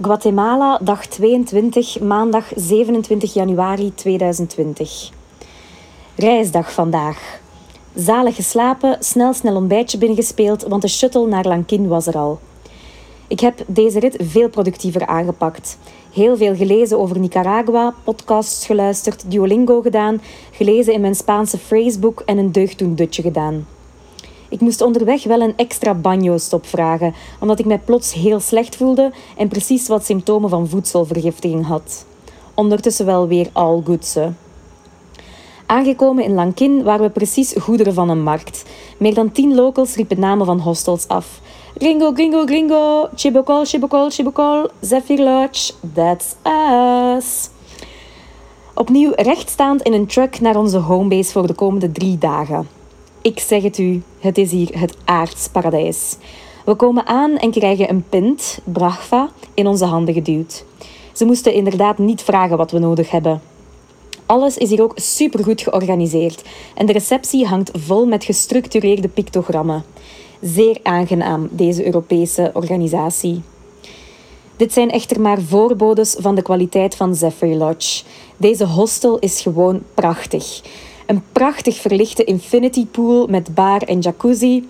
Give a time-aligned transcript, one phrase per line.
[0.00, 5.10] Guatemala, dag 22, maandag 27 januari 2020.
[6.16, 7.40] Reisdag vandaag.
[7.94, 12.38] Zalig geslapen, snel snel ontbijtje binnengespeeld, want de shuttle naar Lankin was er al.
[13.28, 15.78] Ik heb deze rit veel productiever aangepakt.
[16.12, 20.20] Heel veel gelezen over Nicaragua, podcasts geluisterd, Duolingo gedaan,
[20.50, 23.66] gelezen in mijn Spaanse phrasebook en een deugddoendutje gedaan.
[24.48, 29.12] Ik moest onderweg wel een extra banjo-stop vragen, omdat ik mij plots heel slecht voelde
[29.36, 32.04] en precies wat symptomen van voedselvergiftiging had.
[32.54, 34.18] Ondertussen wel weer all good,
[35.66, 38.64] Aangekomen in Lankin waren we precies goederen van een markt.
[38.98, 41.40] Meer dan tien locals riepen namen van hostels af.
[41.78, 46.34] Gringo, gringo, gringo, chibokol, chibokol, chibokol, Zephyr Lodge, that's
[47.16, 47.48] us.
[48.74, 52.77] Opnieuw rechtstaand in een truck naar onze homebase voor de komende drie dagen.
[53.28, 56.16] Ik zeg het u, het is hier het aardsparadijs.
[56.64, 60.64] We komen aan en krijgen een pint, brachva, in onze handen geduwd.
[61.12, 63.40] Ze moesten inderdaad niet vragen wat we nodig hebben.
[64.26, 66.42] Alles is hier ook supergoed georganiseerd
[66.74, 69.84] en de receptie hangt vol met gestructureerde pictogrammen.
[70.40, 73.42] Zeer aangenaam, deze Europese organisatie.
[74.56, 78.04] Dit zijn echter maar voorbodes van de kwaliteit van Zephyr Lodge.
[78.36, 80.60] Deze hostel is gewoon prachtig.
[81.08, 84.68] Een prachtig verlichte infinity pool met bar en jacuzzi,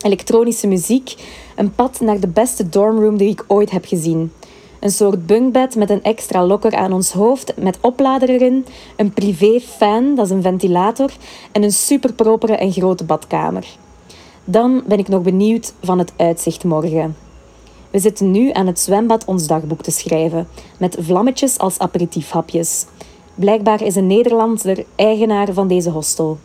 [0.00, 1.14] elektronische muziek,
[1.56, 4.32] een pad naar de beste dormroom die ik ooit heb gezien.
[4.80, 9.60] Een soort bunkbed met een extra lokker aan ons hoofd met oplader erin, een privé
[9.60, 11.10] fan, dat is een ventilator,
[11.52, 13.66] en een superpropere en grote badkamer.
[14.44, 17.16] Dan ben ik nog benieuwd van het uitzicht morgen.
[17.90, 22.84] We zitten nu aan het zwembad ons dagboek te schrijven, met vlammetjes als aperitiefhapjes.
[23.34, 26.38] Blijkbaar is een Nederlander eigenaar van deze hostel.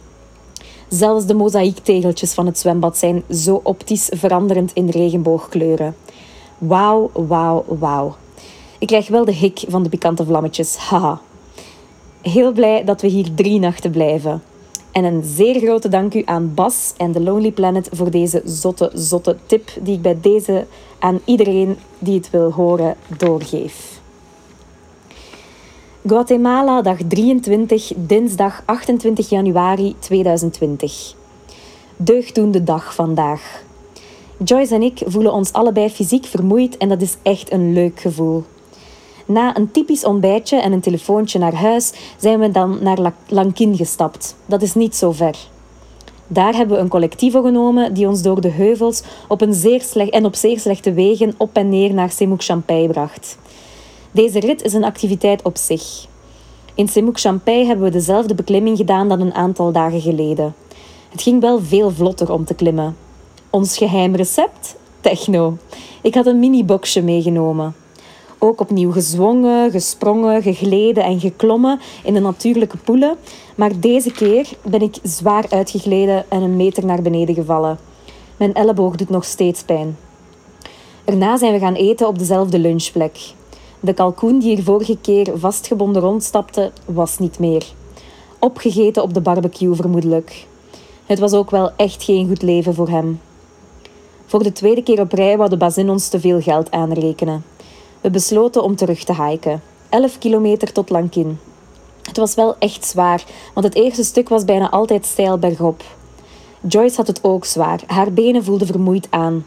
[0.88, 5.96] Zelfs de mozaïektegeltjes van het zwembad zijn zo optisch veranderend in regenboogkleuren.
[6.58, 8.16] Wauw, wauw, wauw.
[8.80, 11.20] Ik krijg wel de hik van de pikante vlammetjes, haha.
[12.22, 14.42] Heel blij dat we hier drie nachten blijven.
[14.92, 18.92] En een zeer grote dank u aan Bas en The Lonely Planet voor deze zotte,
[18.94, 20.66] zotte tip die ik bij deze
[21.00, 23.99] aan iedereen die het wil horen doorgeef.
[26.10, 31.14] Guatemala, dag 23, dinsdag 28 januari 2020.
[31.98, 33.64] Deugdoende dag vandaag.
[34.44, 38.44] Joyce en ik voelen ons allebei fysiek vermoeid en dat is echt een leuk gevoel.
[39.26, 44.36] Na een typisch ontbijtje en een telefoontje naar huis zijn we dan naar Lankin gestapt.
[44.46, 45.38] Dat is niet zo ver.
[46.28, 50.12] Daar hebben we een collectivo genomen die ons door de heuvels op een zeer slecht
[50.12, 53.38] en op zeer slechte wegen op en neer naar Semouk Champagne bracht.
[54.12, 56.06] Deze rit is een activiteit op zich.
[56.74, 60.56] In Semouk Champagne hebben we dezelfde beklimming gedaan dan een aantal dagen geleden.
[61.10, 62.98] Het ging wel veel vlotter om te klimmen.
[63.50, 64.76] Ons geheim recept?
[65.02, 65.58] Techno.
[66.02, 67.76] Ik had een mini-boxje meegenomen.
[68.38, 73.18] Ook opnieuw gezwongen, gesprongen, gegleden en geklommen in de natuurlijke poelen.
[73.56, 77.80] Maar deze keer ben ik zwaar uitgegleden en een meter naar beneden gevallen.
[78.38, 79.98] Mijn elleboog doet nog steeds pijn.
[81.06, 83.38] Daarna zijn we gaan eten op dezelfde lunchplek.
[83.80, 87.66] De kalkoen die hier vorige keer vastgebonden rondstapte, was niet meer.
[88.40, 90.48] Opgegeten op de barbecue vermoedelijk.
[91.06, 93.20] Het was ook wel echt geen goed leven voor hem.
[94.26, 97.44] Voor de tweede keer op rij wou de bazin ons te veel geld aanrekenen.
[98.02, 99.62] We besloten om terug te hiken.
[99.90, 101.40] 11 kilometer tot Lankin.
[102.02, 103.24] Het was wel echt zwaar,
[103.54, 105.84] want het eerste stuk was bijna altijd steil bergop.
[106.68, 107.82] Joyce had het ook zwaar.
[107.88, 109.46] Haar benen voelden vermoeid aan.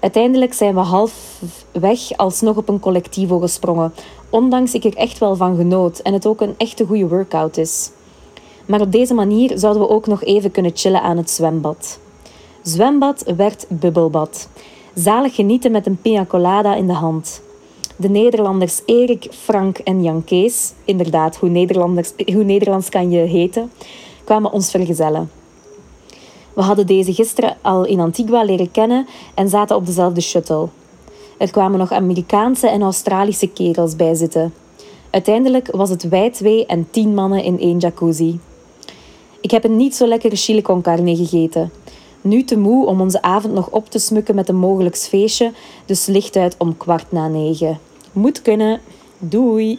[0.00, 3.94] Uiteindelijk zijn we halfweg alsnog op een collectivo gesprongen,
[4.30, 7.90] ondanks ik er echt wel van genoot en het ook een echte goede workout is.
[8.66, 11.98] Maar op deze manier zouden we ook nog even kunnen chillen aan het zwembad.
[12.62, 14.48] Zwembad werd bubbelbad.
[14.94, 17.40] Zalig genieten met een pina colada in de hand.
[17.96, 23.70] De Nederlanders Erik, Frank en Jan Kees, inderdaad, hoe, Nederlanders, hoe Nederlands kan je heten,
[24.24, 25.30] kwamen ons vergezellen.
[26.56, 30.68] We hadden deze gisteren al in Antigua leren kennen en zaten op dezelfde shuttle.
[31.38, 34.54] Er kwamen nog Amerikaanse en Australische kerels bij zitten.
[35.10, 38.40] Uiteindelijk was het wij twee en tien mannen in één jacuzzi.
[39.40, 41.70] Ik heb een niet zo lekkere chili con carne gegeten.
[42.20, 45.52] Nu te moe om onze avond nog op te smukken met een mogelijk feestje,
[45.86, 47.78] dus licht uit om kwart na negen.
[48.12, 48.80] Moet kunnen.
[49.18, 49.78] Doei!